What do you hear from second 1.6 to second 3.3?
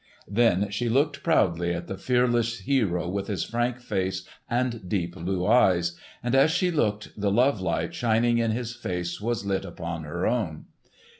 at the fearless hero with